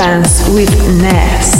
[0.00, 0.70] Trance with
[1.02, 1.59] Ness.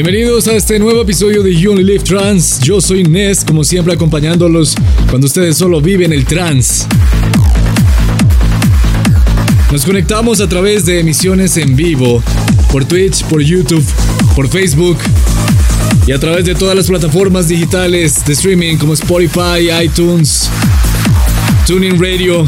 [0.00, 2.60] Bienvenidos a este nuevo episodio de You Live Trans.
[2.60, 4.76] Yo soy Ness, como siempre acompañándolos
[5.10, 6.86] cuando ustedes solo viven el trans.
[9.72, 12.22] Nos conectamos a través de emisiones en vivo,
[12.70, 13.84] por Twitch, por YouTube,
[14.36, 14.98] por Facebook.
[16.06, 20.48] y a través de todas las plataformas digitales de streaming como Spotify, iTunes,
[21.66, 22.46] Tuning Radio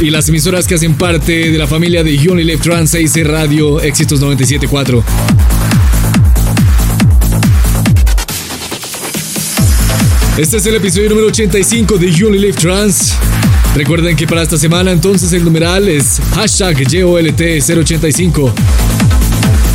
[0.00, 4.18] y, las emisoras que hacen parte de la familia de Unilive Trans 6 Radio Éxitos
[4.18, 5.69] 974.
[10.40, 13.12] Este es el episodio número 85 de Unilive Trans.
[13.74, 18.52] Recuerden que para esta semana entonces el numeral es hashtag YOLT085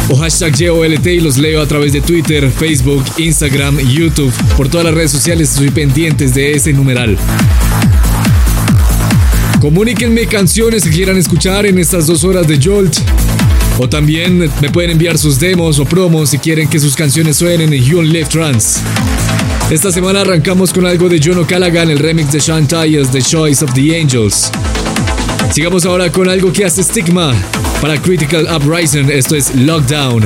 [0.10, 4.34] o hashtag YOLT y los leo a través de Twitter, Facebook, Instagram YouTube.
[4.58, 7.16] Por todas las redes sociales estoy pendientes de ese numeral.
[9.62, 12.98] Comuníquenme canciones que quieran escuchar en estas dos horas de Jolt.
[13.78, 17.72] O también me pueden enviar sus demos o promos si quieren que sus canciones suenen
[17.72, 18.82] en You Live Trans.
[19.70, 23.66] Esta semana arrancamos con algo de John O'Callaghan, el remix de Sean Tyers, The Choice
[23.66, 24.52] of the Angels.
[25.52, 27.34] Sigamos ahora con algo que hace Stigma
[27.82, 30.24] para Critical Uprising, esto es Lockdown.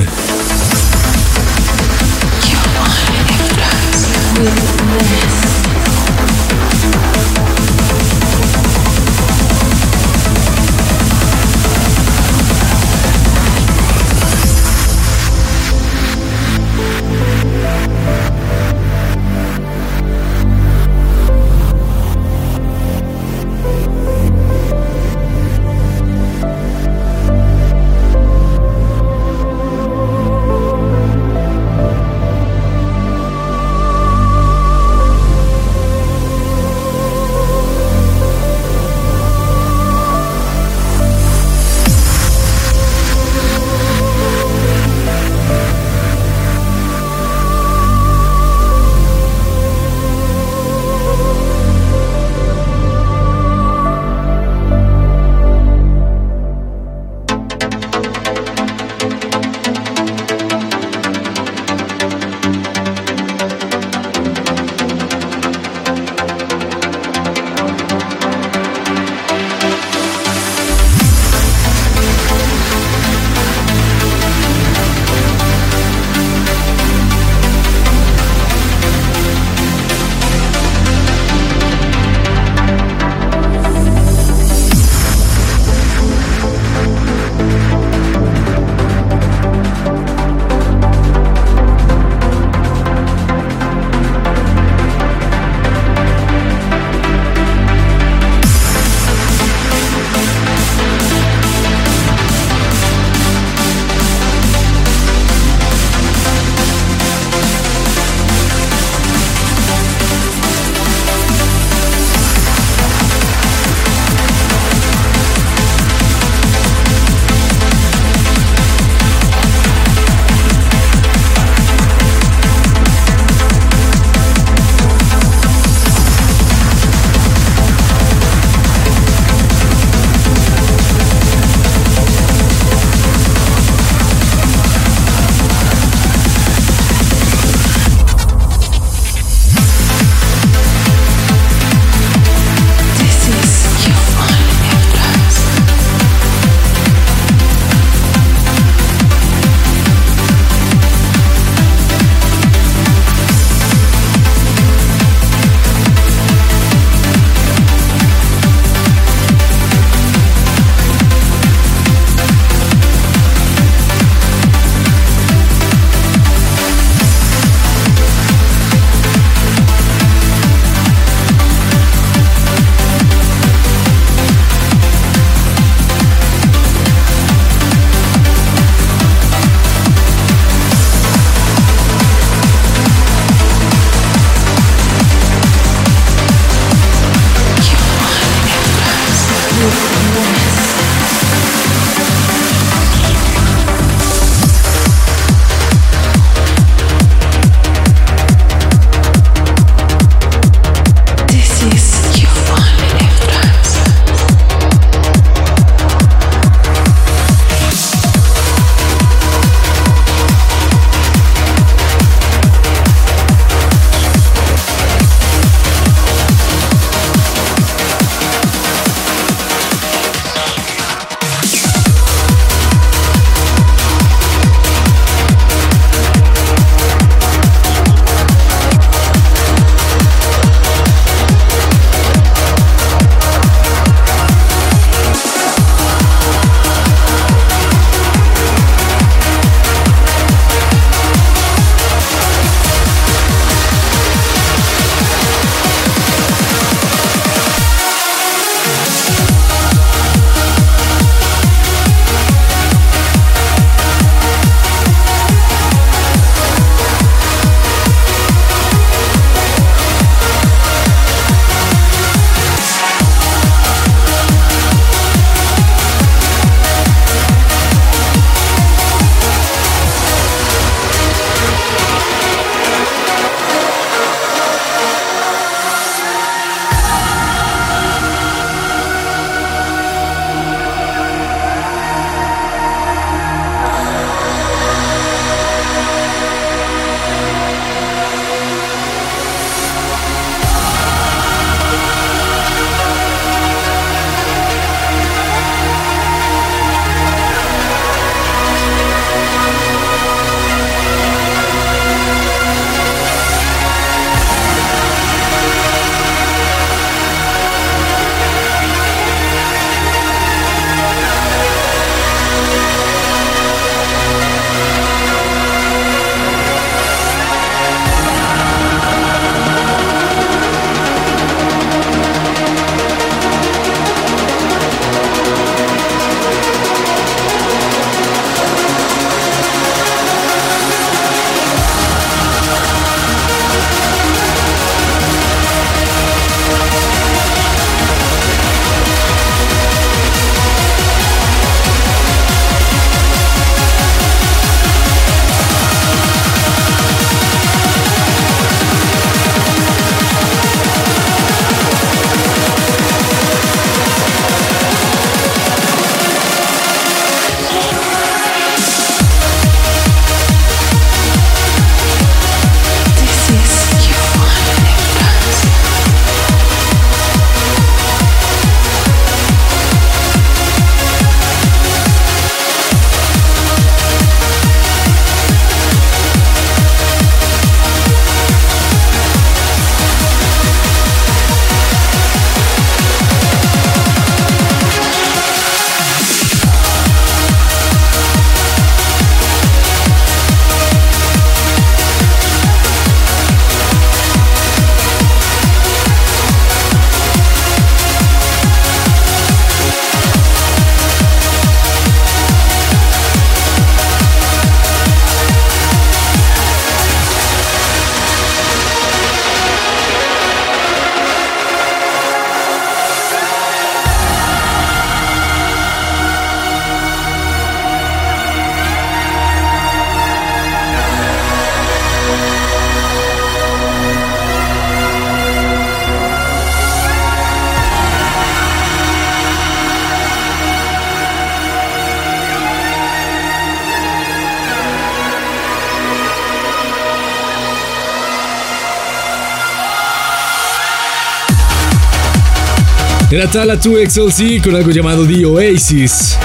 [443.20, 446.16] Era Tala 2XLC con algo llamado The Oasis.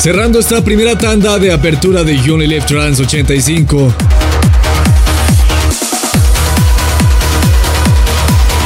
[0.00, 3.94] Cerrando esta primera tanda de apertura de Only Live Trans 85.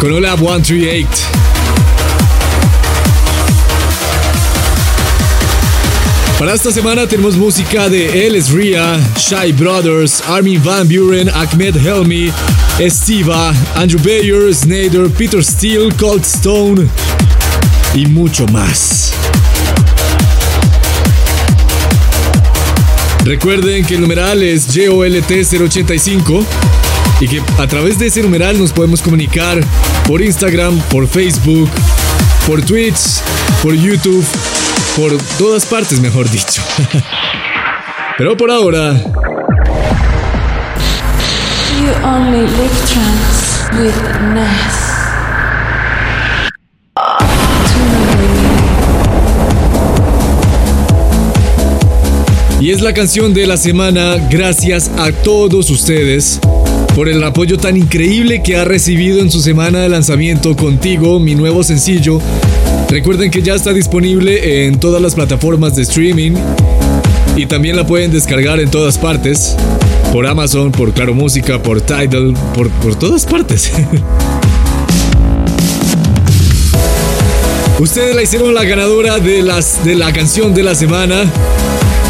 [0.00, 1.06] Con Olab 138.
[6.38, 12.32] Para esta semana tenemos música de Ellis Ria, Shy Brothers, Armin Van Buren, Ahmed Helmi,
[12.78, 16.86] Estiva, Andrew Bayer, Snyder, Peter Steele, Cold Stone
[17.94, 19.12] y mucho más.
[23.24, 26.44] Recuerden que el numeral es JOLT085
[27.20, 29.60] y que a través de ese numeral nos podemos comunicar
[30.06, 31.68] por Instagram, por Facebook,
[32.46, 33.20] por Twitch,
[33.62, 34.24] por YouTube
[34.98, 36.60] por todas partes, mejor dicho.
[38.18, 39.00] Pero por ahora.
[42.04, 43.94] Only live trance with
[44.34, 44.88] Ness.
[52.60, 56.40] Y es la canción de la semana gracias a todos ustedes
[56.94, 61.34] por el apoyo tan increíble que ha recibido en su semana de lanzamiento contigo, mi
[61.34, 62.20] nuevo sencillo
[62.88, 66.32] Recuerden que ya está disponible en todas las plataformas de streaming
[67.36, 69.54] y también la pueden descargar en todas partes.
[70.12, 73.72] Por Amazon, por Claro Música, por Tidal, por, por todas partes.
[77.78, 81.24] Ustedes la hicieron la ganadora de, las, de la canción de la semana.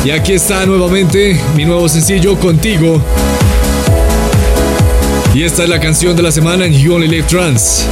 [0.04, 3.02] Y aquí está nuevamente mi nuevo sencillo contigo.
[5.34, 7.86] Y esta es la canción de la semana en You Only Live Trans.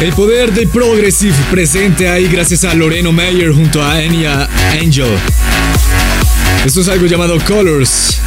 [0.00, 4.48] El poder del Progressive presente ahí gracias a Loreno Meyer junto a Enya
[4.80, 5.10] Angel.
[6.64, 8.18] Esto es algo llamado Colors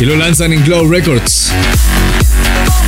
[0.00, 1.52] y lo lanzan en Glow Records.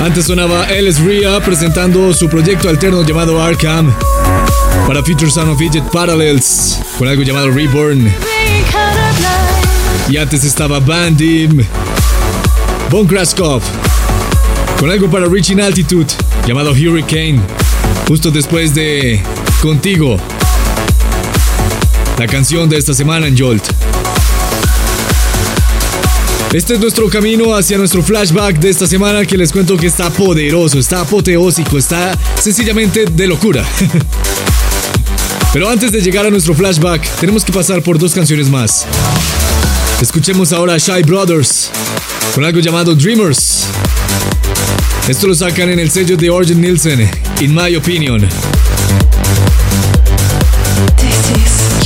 [0.01, 3.95] Antes sonaba Ellis Ria presentando su proyecto alterno llamado Arkham
[4.89, 8.13] para Future Sound of Egypt Parallels con algo llamado Reborn.
[10.09, 11.65] Y antes estaba Bandim,
[12.91, 13.63] Von Kraskov,
[14.81, 16.13] con algo para Reaching Altitude
[16.45, 17.41] llamado Hurricane,
[18.13, 19.23] justo después de
[19.63, 20.19] Contigo,
[22.19, 23.65] la canción de esta semana en Jolt.
[26.53, 30.11] Este es nuestro camino hacia nuestro flashback de esta semana que les cuento que está
[30.11, 33.65] poderoso, está apoteósico, está sencillamente de locura.
[35.55, 38.85] Pero antes de llegar a nuestro flashback, tenemos que pasar por dos canciones más.
[40.03, 41.71] Escuchemos ahora a Shy Brothers
[42.35, 43.69] con algo llamado Dreamers.
[45.09, 47.09] Esto lo sacan en el sello de Orgen Nielsen,
[47.43, 48.21] In My Opinion.
[50.97, 51.83] This is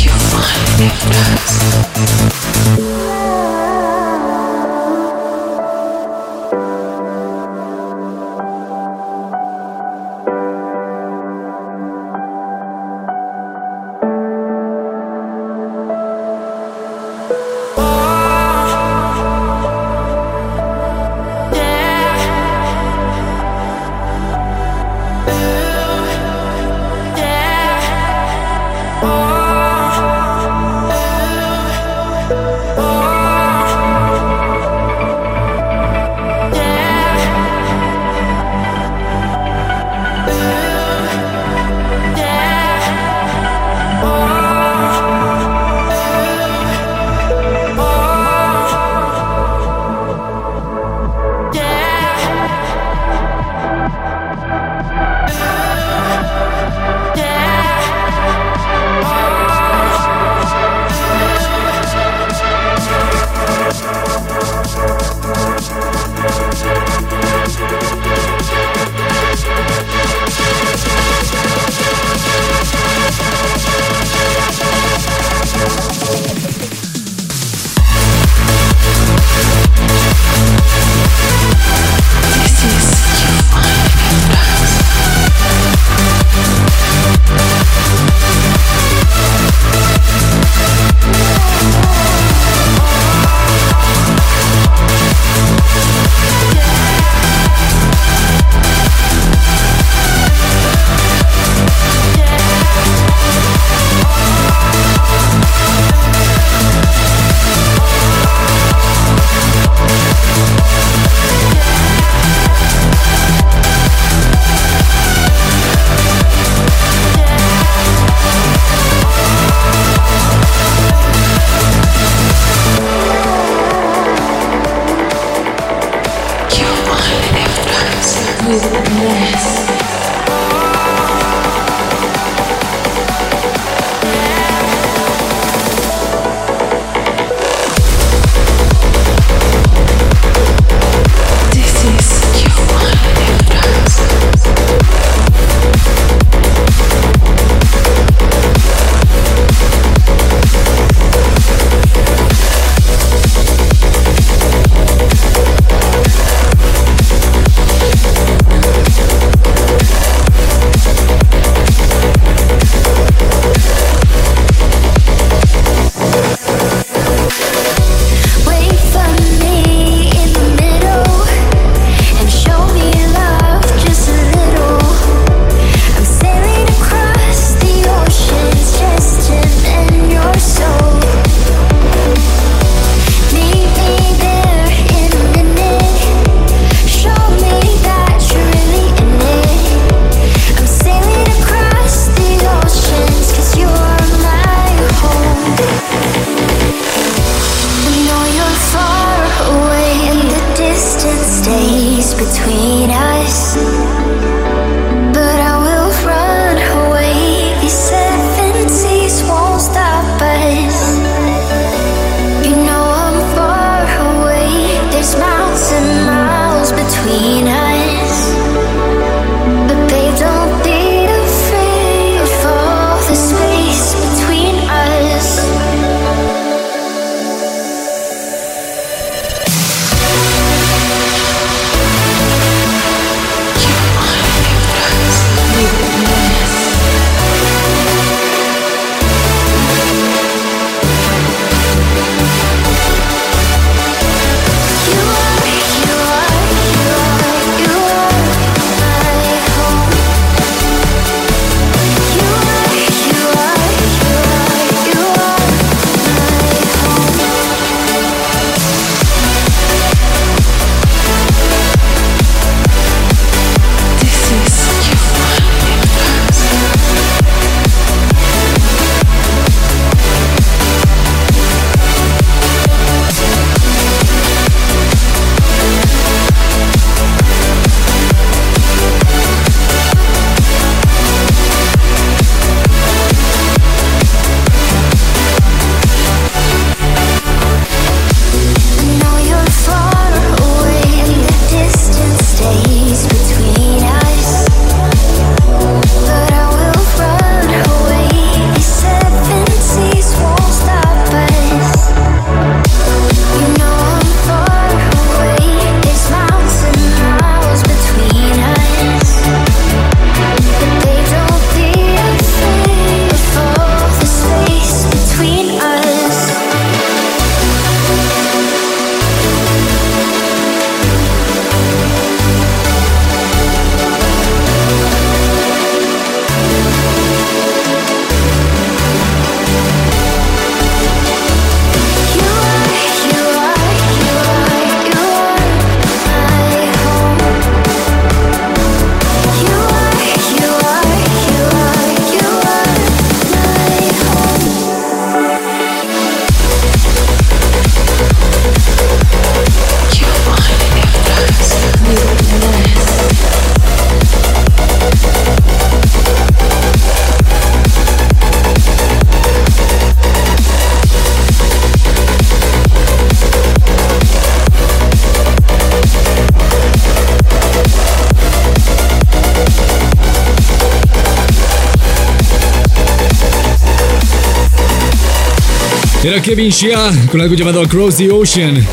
[376.06, 378.64] Era Kevin Shea con algo llamado Across the Ocean.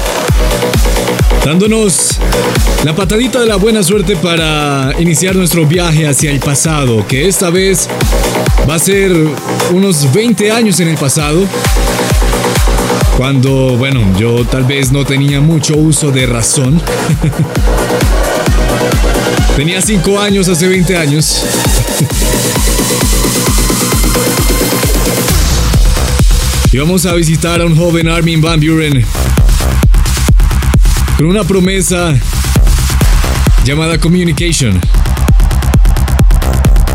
[1.43, 2.19] Dándonos
[2.85, 7.49] la patadita de la buena suerte para iniciar nuestro viaje hacia el pasado, que esta
[7.49, 7.89] vez
[8.69, 9.11] va a ser
[9.71, 11.43] unos 20 años en el pasado.
[13.17, 16.79] Cuando, bueno, yo tal vez no tenía mucho uso de razón.
[19.55, 21.43] tenía 5 años hace 20 años.
[26.73, 29.05] y vamos a visitar a un joven Armin Van Buren
[31.15, 32.15] con una promesa
[33.63, 34.81] llamada Communication.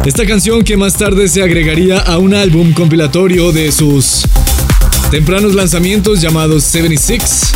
[0.05, 4.23] Esta canción que más tarde se agregaría a un álbum compilatorio de sus
[5.13, 7.53] tempranos lanzamientos llamados 76.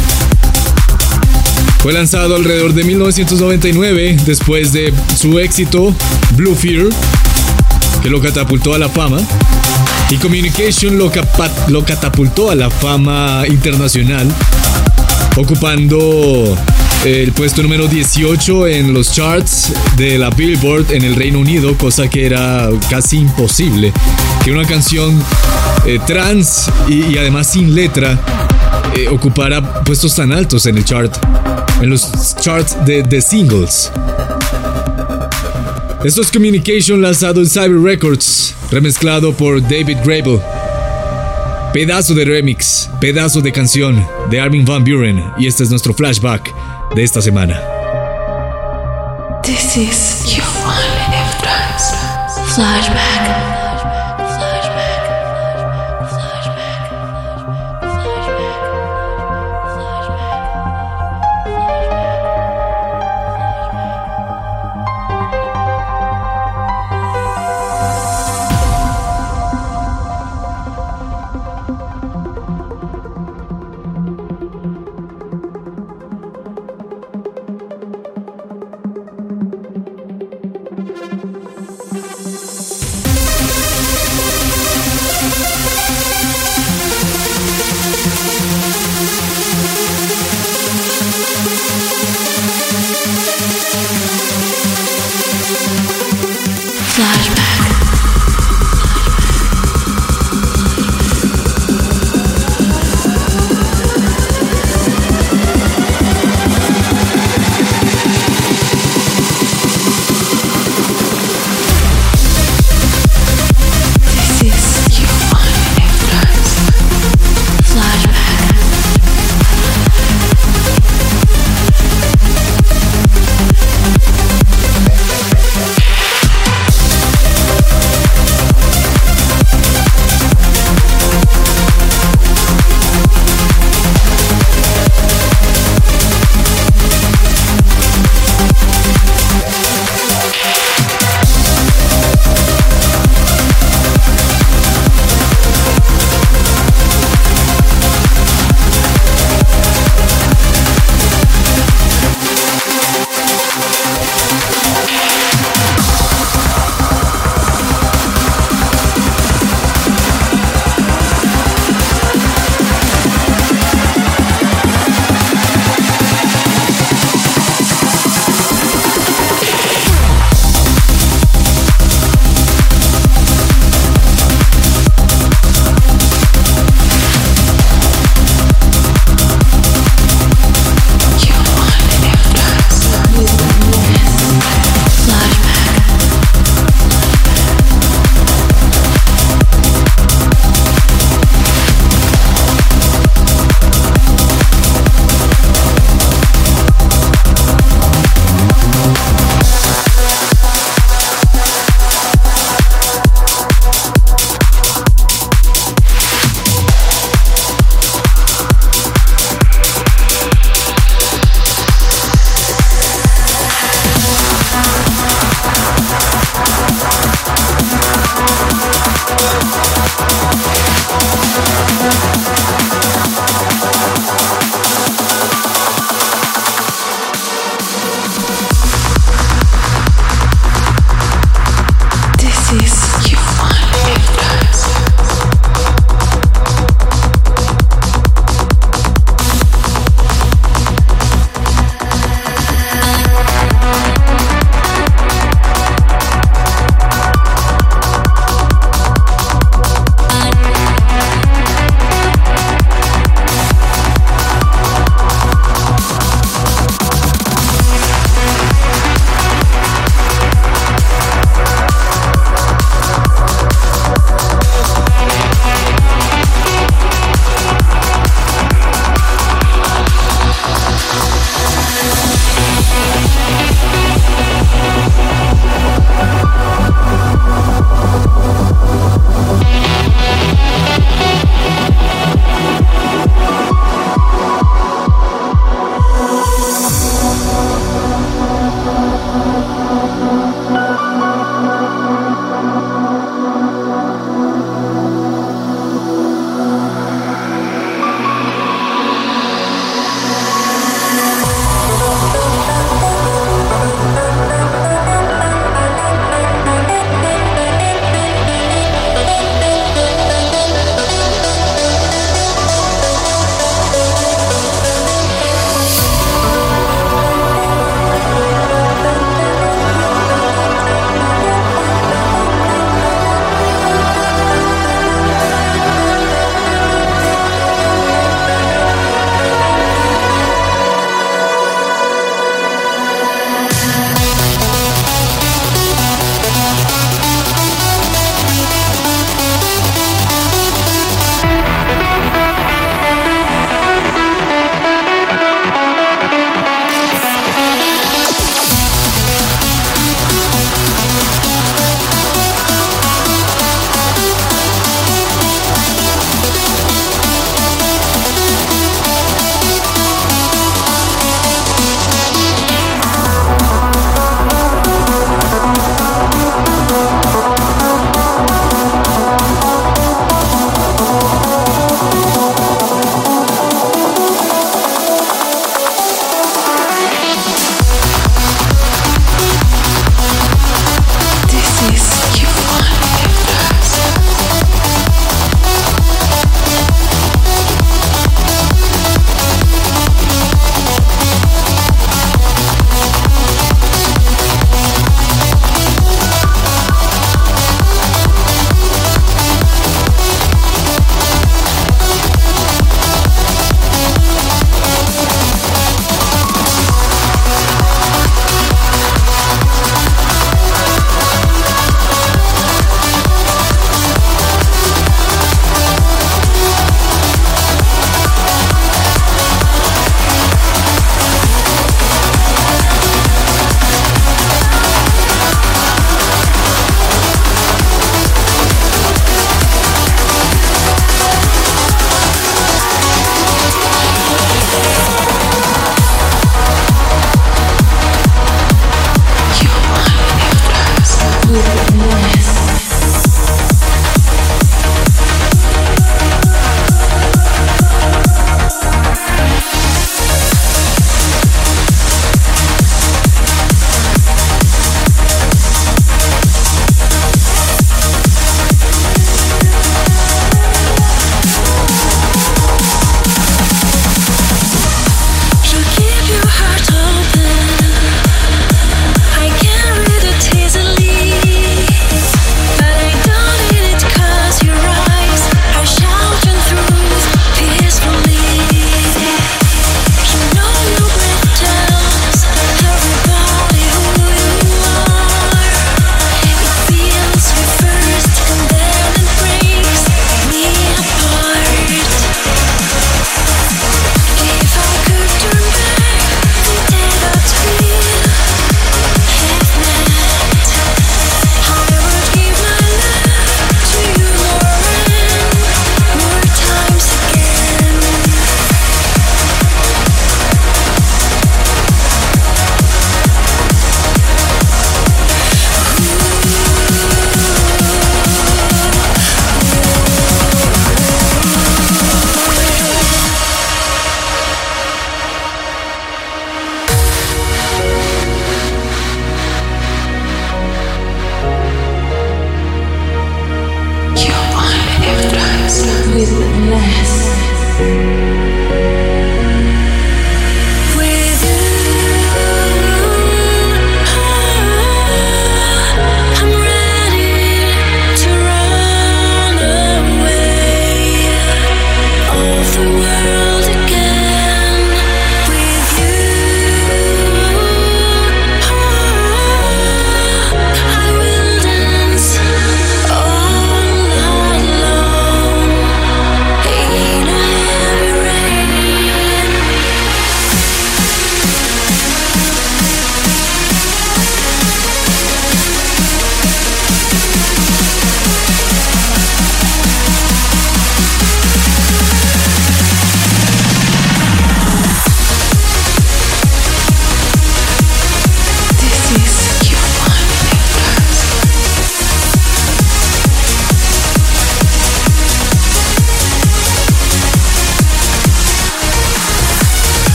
[1.81, 5.93] Fue lanzado alrededor de 1999 después de su éxito
[6.37, 6.87] Blue Fear,
[8.01, 9.18] que lo catapultó a la fama,
[10.13, 11.11] y Communication lo,
[11.85, 14.29] catapultó a la fama internacional,
[15.37, 16.55] ocupando
[17.07, 22.11] el puesto número 18 en los charts de la Billboard en el Reino Unido, cosa
[22.11, 23.91] que era casi imposible
[24.45, 25.19] que una canción
[25.87, 28.21] eh, trans y, además sin letra
[28.95, 31.17] eh, ocupara puestos tan altos en el chart,
[31.81, 33.91] en los charts de, de singles.
[36.05, 40.41] Esto es Communication lanzado en Cyber Records, remezclado por David Grable.
[41.75, 46.53] Pedazo de remix, pedazo de canción de Armin Van Buren y este es nuestro flashback
[46.95, 47.61] de esta semana.
[49.43, 50.47] This is your
[52.55, 53.52] flashback.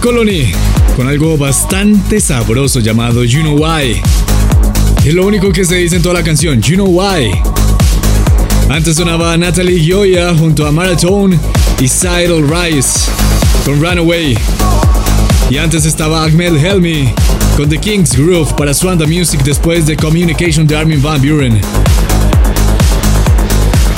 [0.00, 0.50] Colony,
[0.96, 4.00] con algo bastante sabroso llamado You Know Why.
[5.04, 7.30] Es lo único que se dice en toda la canción, You Know Why.
[8.70, 11.38] Antes sonaba Natalie Gioia junto a Marathon
[11.80, 13.10] y Sidle Rice
[13.66, 14.38] con Runaway.
[15.50, 17.12] Y antes estaba Ahmed Helmi
[17.56, 21.60] con The King's Groove para Swanda Music después de Communication de Armin Van Buren.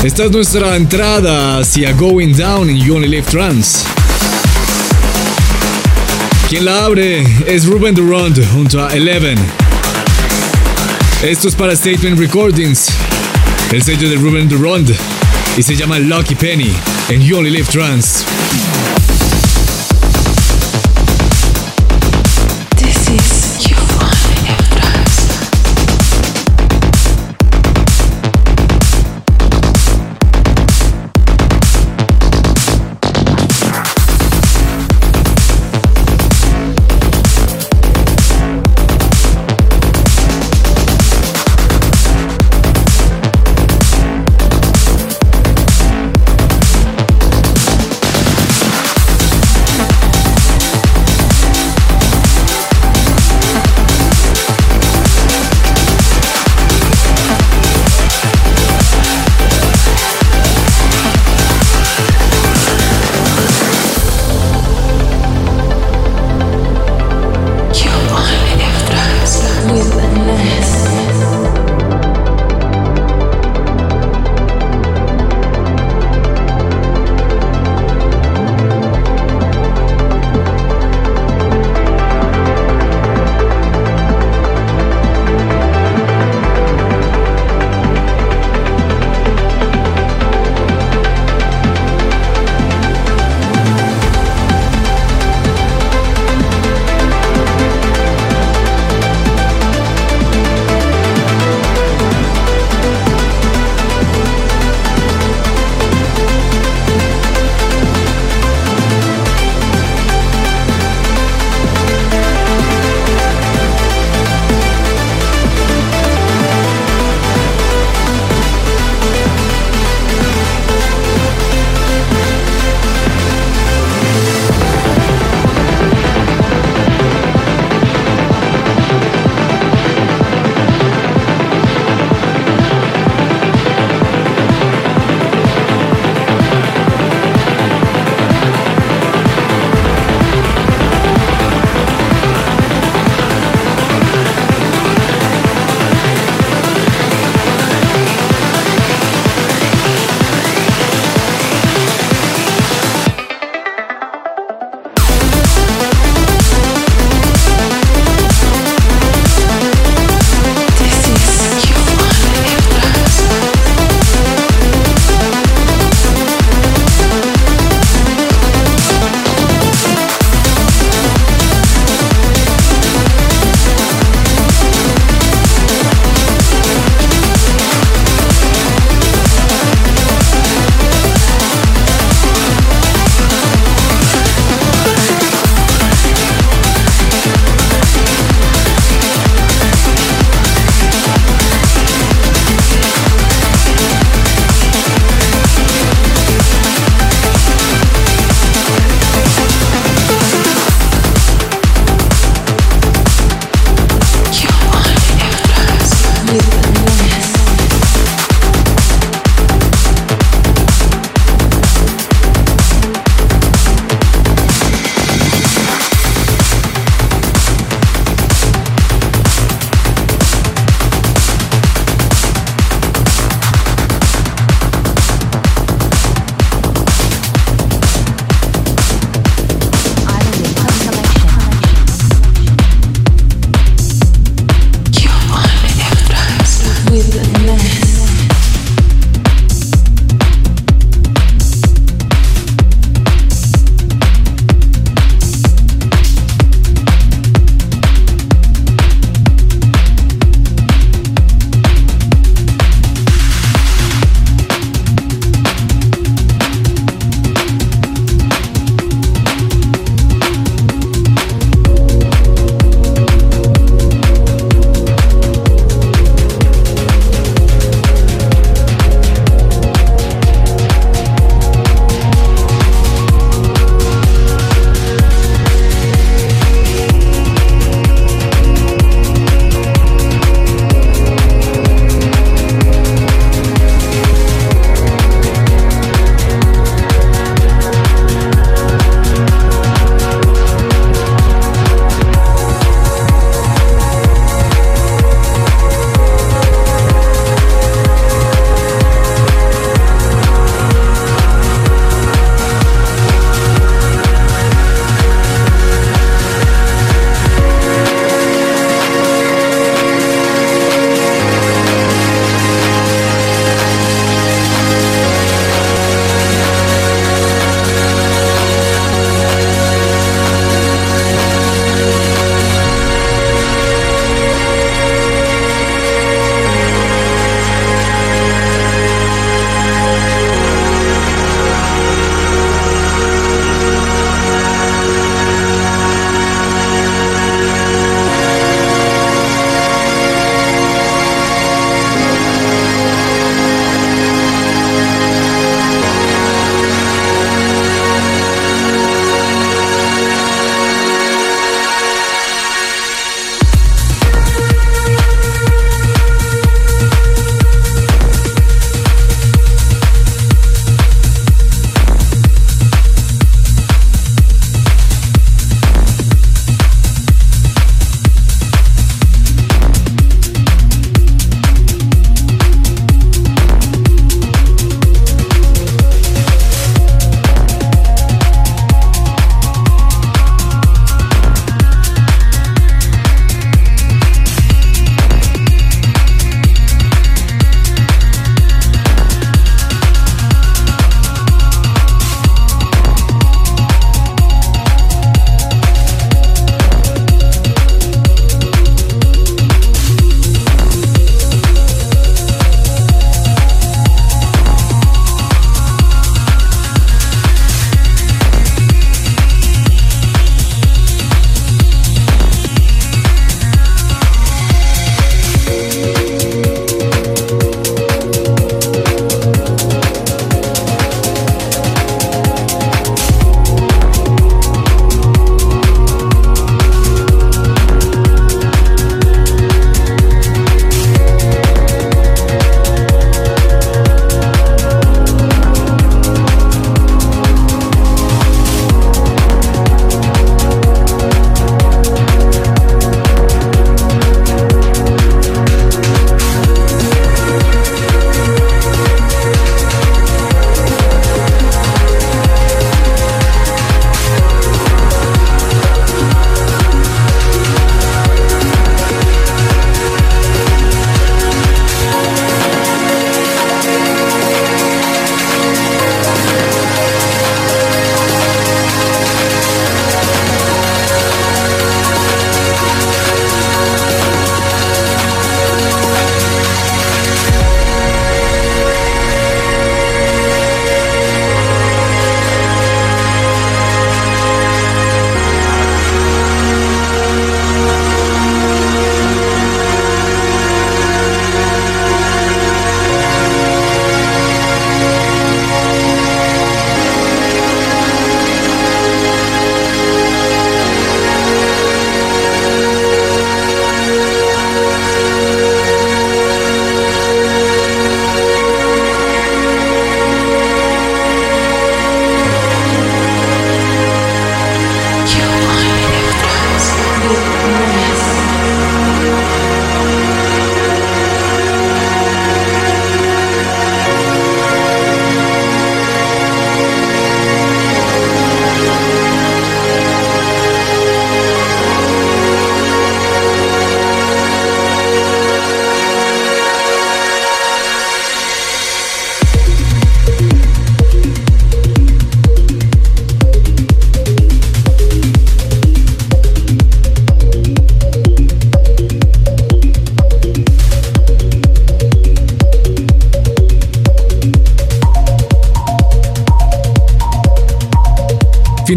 [0.02, 4.01] Esta es nuestra entrada hacia Going Down in You Only Live Trance.
[6.52, 9.38] Quien la abre es Ruben Durand junto a Eleven.
[11.22, 12.88] Esto es para Statement Recordings,
[13.72, 14.94] el sello de Ruben Durand,
[15.56, 16.70] y se llama Lucky Penny
[17.08, 18.31] en You Only Live Trance.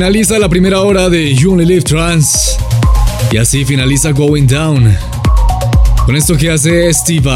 [0.05, 2.57] Finaliza la primera hora de You Only Live Trans.
[3.31, 4.95] Y así finaliza Going Down.
[6.05, 7.31] Con esto que hace Steve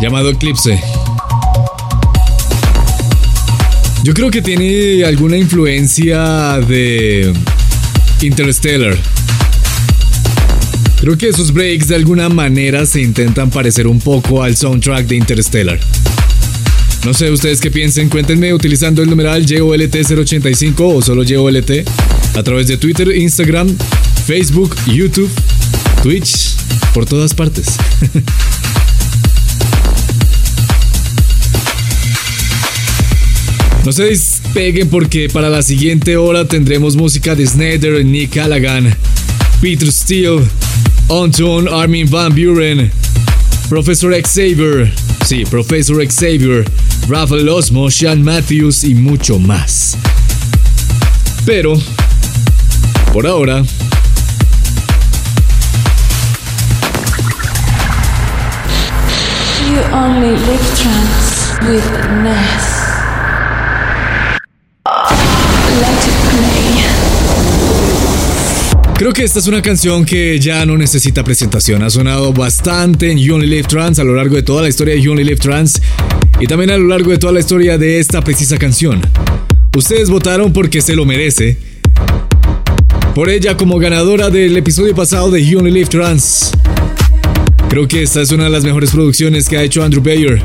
[0.00, 0.76] llamado Eclipse.
[4.02, 7.32] Yo creo que tiene alguna influencia de
[8.22, 8.96] Interstellar.
[11.00, 15.14] Creo que esos breaks de alguna manera se intentan parecer un poco al soundtrack de
[15.14, 15.78] Interstellar.
[17.06, 21.86] No sé ustedes qué piensen, cuéntenme utilizando el numeral JOLT085 o solo JOLT
[22.34, 23.68] a través de Twitter, Instagram,
[24.26, 25.30] Facebook, YouTube,
[26.02, 26.56] Twitch,
[26.92, 27.76] por todas partes.
[33.84, 38.92] No se despeguen porque para la siguiente hora tendremos música de Snyder, Nick Callaghan,
[39.60, 40.42] Peter Steele,
[41.08, 42.90] Anton Armin Van Buren,
[43.68, 44.92] Professor Xavier,
[45.24, 46.64] sí, Professor Xavier,
[47.08, 49.96] Rafael Osmo, Sean Matthews y mucho más.
[51.44, 51.74] Pero,
[53.12, 53.62] por ahora,
[59.68, 60.66] You only live
[61.68, 62.06] with.
[68.98, 71.82] Creo que esta es una canción que ya no necesita presentación.
[71.82, 74.94] Ha sonado bastante en You Only Live Trans a lo largo de toda la historia
[74.94, 75.82] de You Only Live Trans
[76.40, 79.02] y también a lo largo de toda la historia de esta precisa canción.
[79.76, 81.58] Ustedes votaron porque se lo merece.
[83.14, 86.52] Por ella como ganadora del episodio pasado de You Only Live Trans.
[87.68, 90.40] Creo que esta es una de las mejores producciones que ha hecho Andrew Bayer.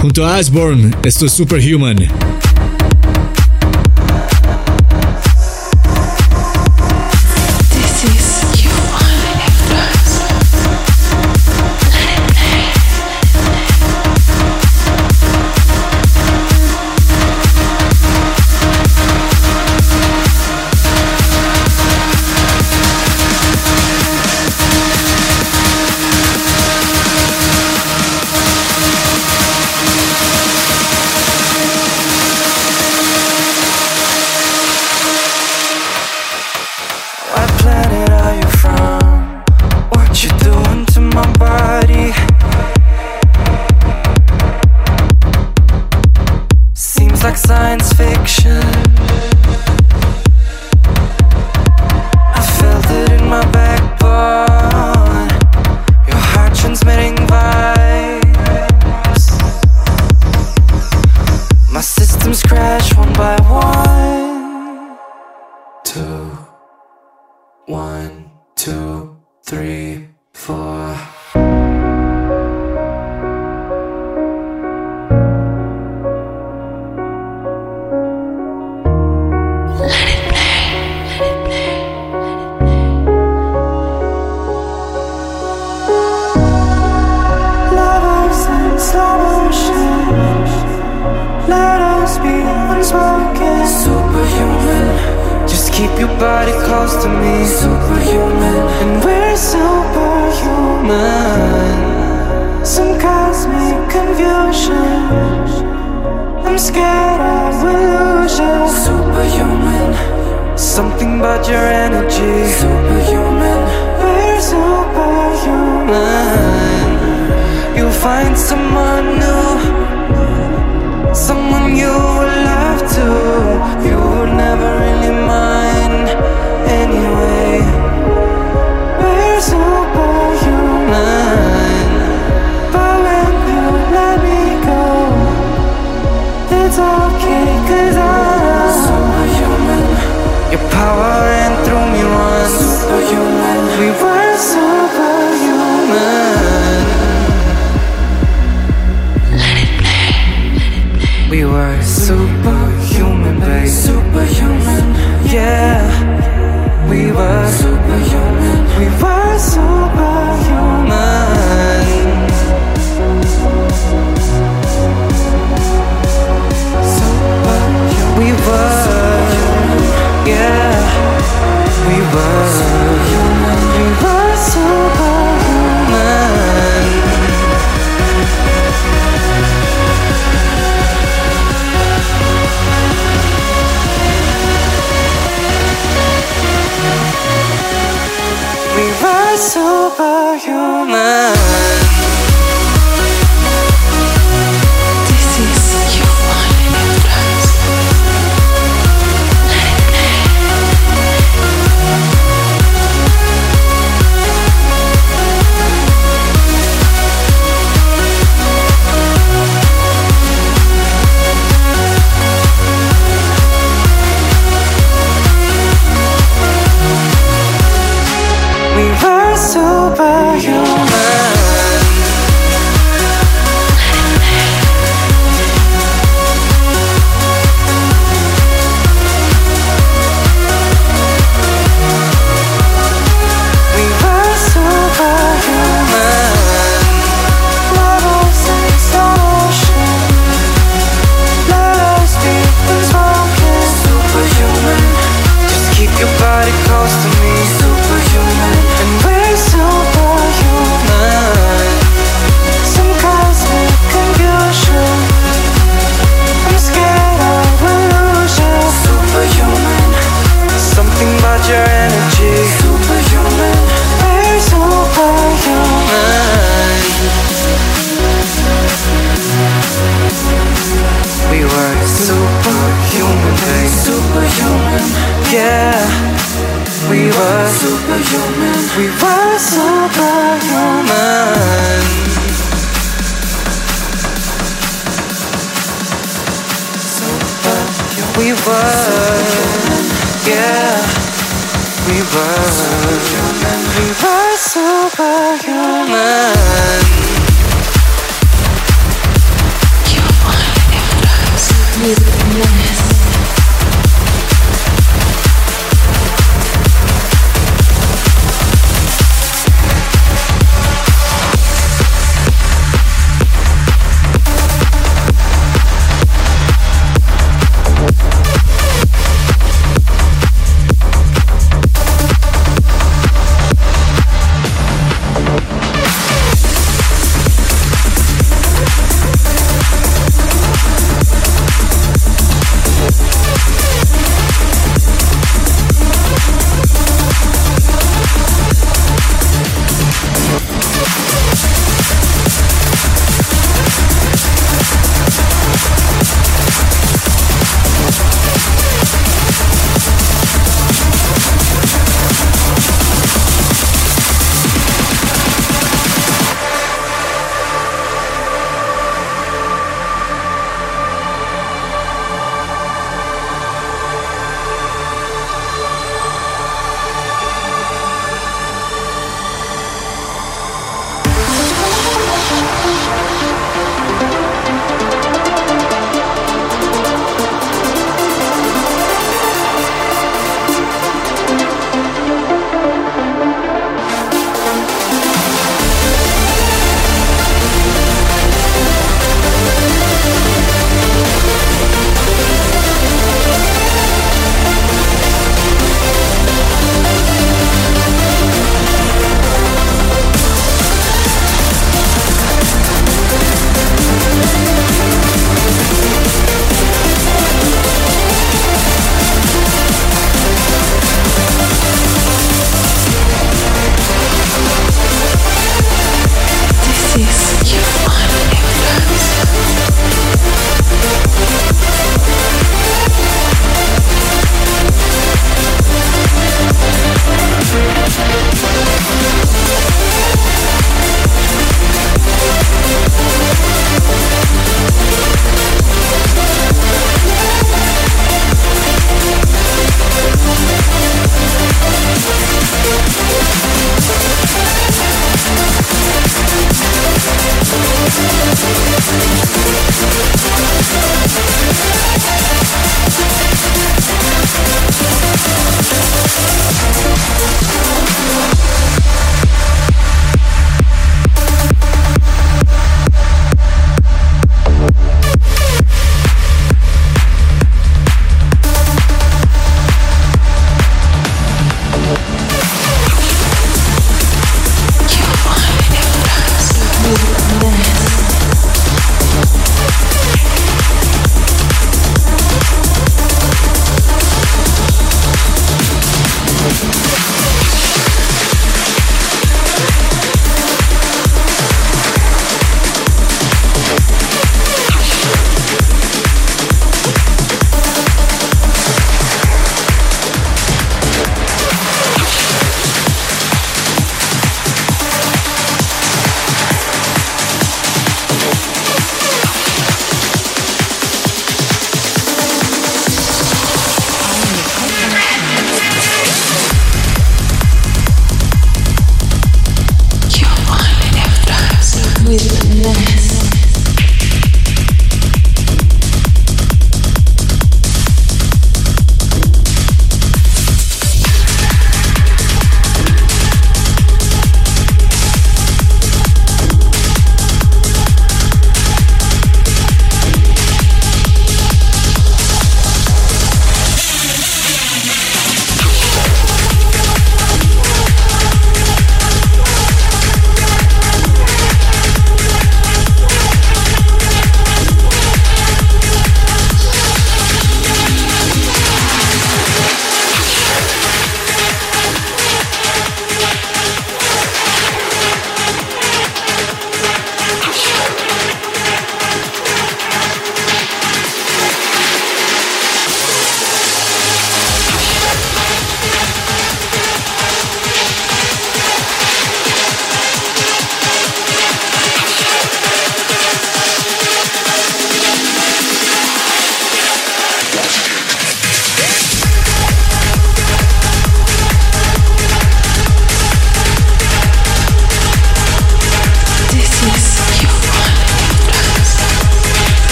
[0.00, 2.08] Junto a Ashburn, esto es Superhuman.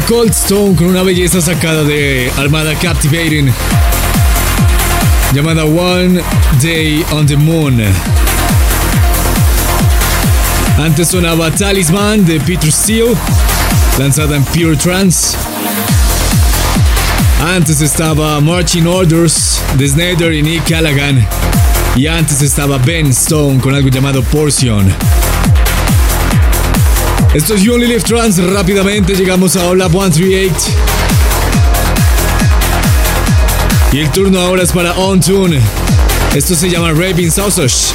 [0.00, 3.52] Cold Stone con una belleza sacada de Armada Captivating
[5.32, 6.20] llamada One
[6.62, 7.82] Day on the Moon.
[10.78, 13.14] Antes sonaba Talisman de Peter Steele,
[13.98, 15.36] lanzada en Pure Trance.
[17.54, 21.26] Antes estaba Marching Orders de Snyder y Nick Callaghan.
[21.96, 25.15] Y antes estaba Ben Stone con algo llamado Portion.
[27.36, 28.38] Esto es You Only Live Trans.
[28.38, 30.54] Rápidamente llegamos a Hola 138.
[33.92, 35.60] Y el turno ahora es para On Tune.
[36.34, 37.92] Esto se llama Raving Sausage.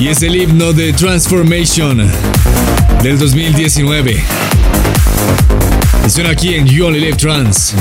[0.00, 2.10] Y es el himno de Transformation
[3.00, 4.24] del 2019.
[6.04, 7.76] Y aquí en You Only Live Trans.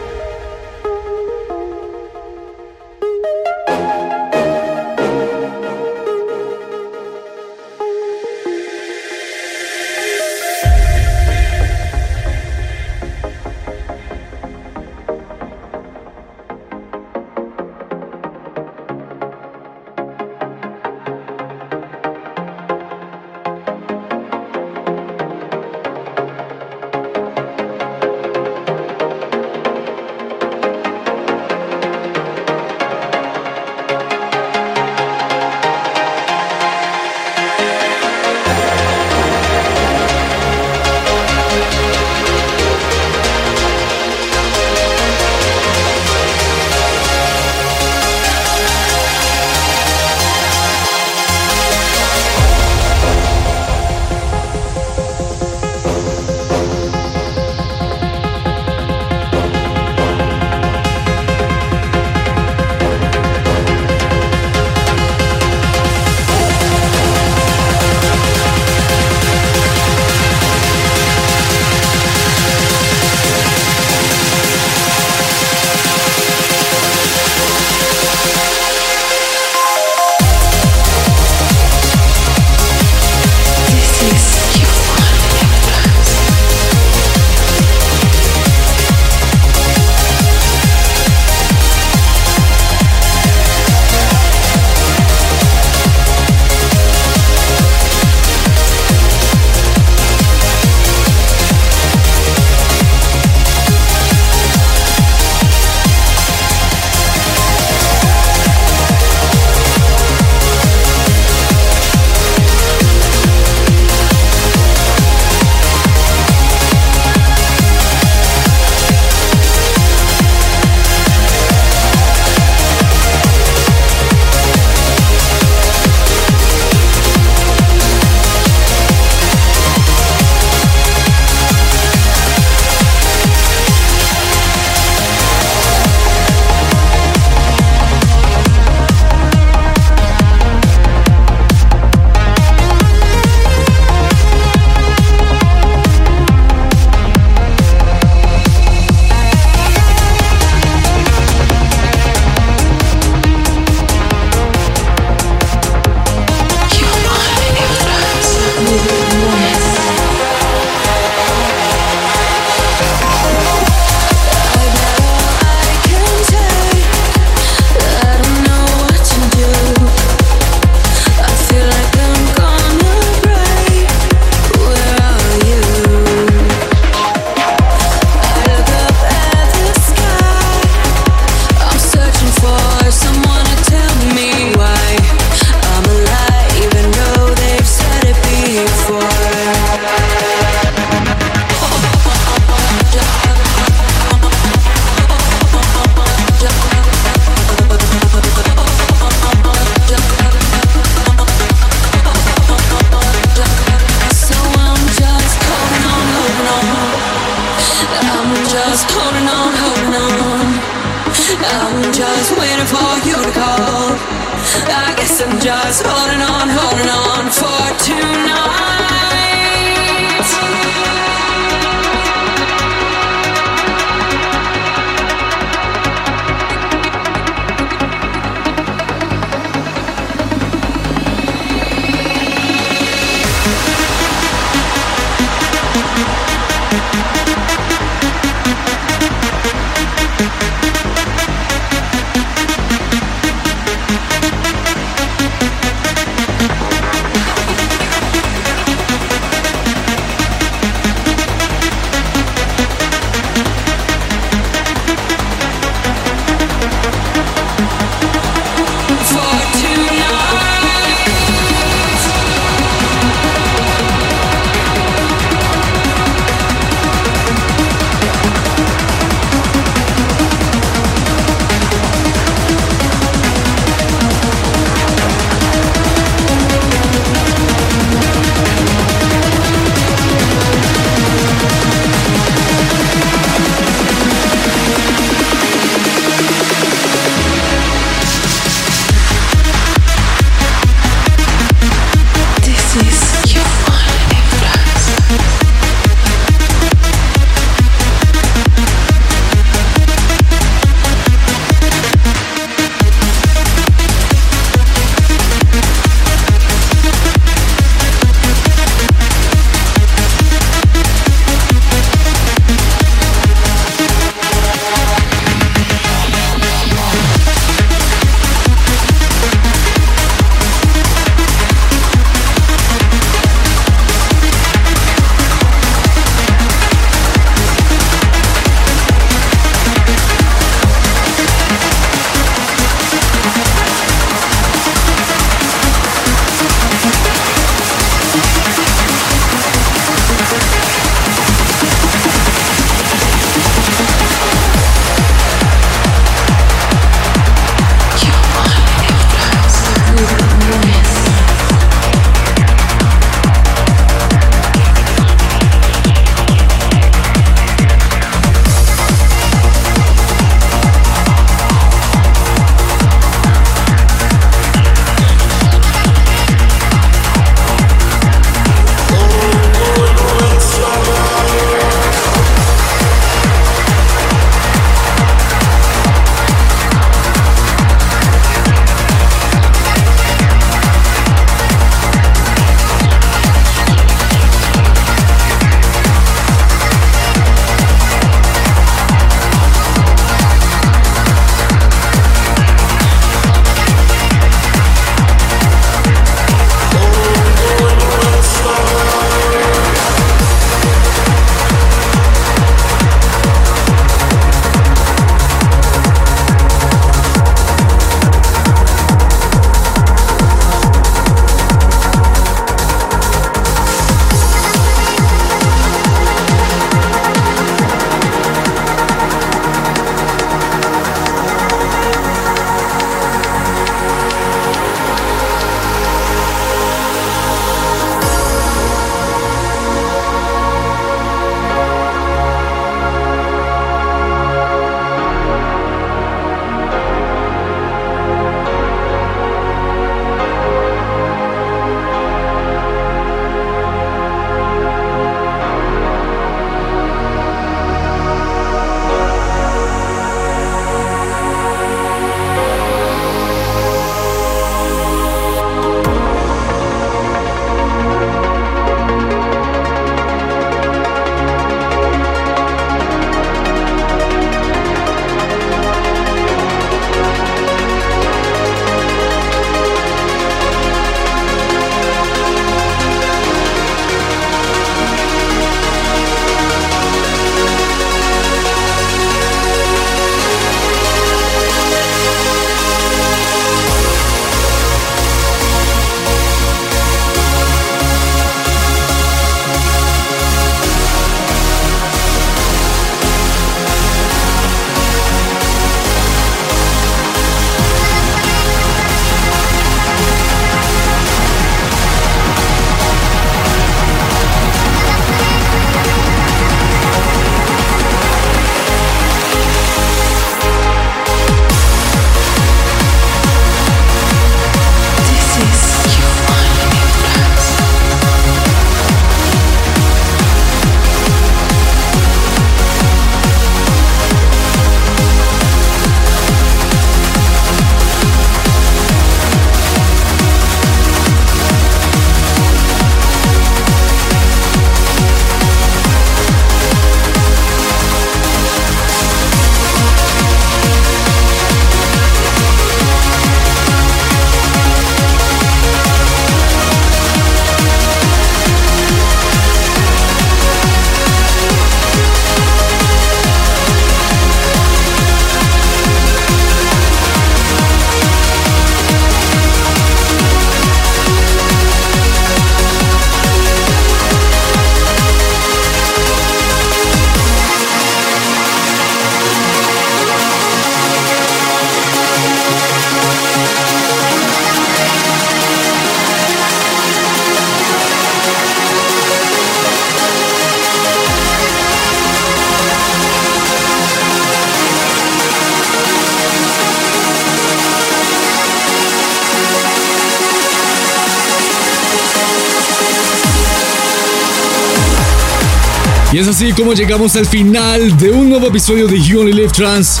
[596.34, 600.00] Así como llegamos al final de un nuevo episodio de You Only Live Trans.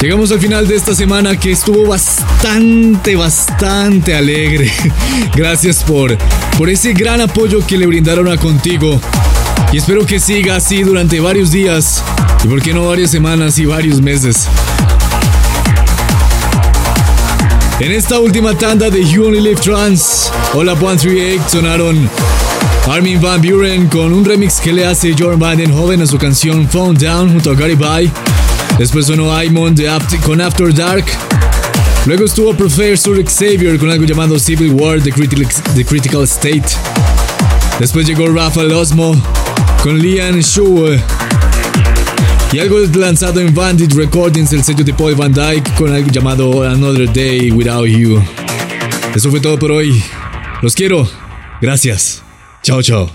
[0.00, 4.72] Llegamos al final de esta semana que estuvo bastante, bastante alegre.
[5.36, 6.16] Gracias por,
[6.56, 8.98] por ese gran apoyo que le brindaron a Contigo.
[9.70, 12.02] Y espero que siga así durante varios días.
[12.42, 14.48] Y por qué no varias semanas y varios meses.
[17.80, 22.07] En esta última tanda de You Only Live Trans, Hola 138 sonaron
[22.88, 26.96] Armin Van Buren con un remix que le hace Jordan Vandenhoven a su canción Phone
[26.96, 28.10] Down junto a Gary Bye.
[28.78, 29.90] Después sonó Aimon de
[30.24, 31.04] con After Dark.
[32.06, 35.12] Luego estuvo Professor Xavier con algo llamado Civil War The
[35.84, 36.64] Critical, State.
[37.78, 39.22] Después llegó Rafael Osmo
[39.82, 40.96] con Lian Shu.
[42.52, 46.62] Y algo lanzado en Bandit Recordings, el sello de Paul Van Dyke, con algo llamado
[46.66, 48.22] Another Day Without You.
[49.14, 50.02] Eso fue todo por hoy.
[50.62, 51.06] Los quiero.
[51.60, 52.22] Gracias.
[52.68, 53.08] 瞧瞧